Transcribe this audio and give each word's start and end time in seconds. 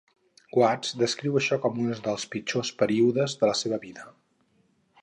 Watts 0.59 0.95
descriu 1.01 1.37
això 1.41 1.59
com 1.67 1.77
un 1.83 1.93
dels 2.09 2.27
pitjors 2.33 2.73
períodes 2.81 3.39
de 3.45 3.53
la 3.53 3.59
seva 3.63 3.81
vida. 3.87 4.13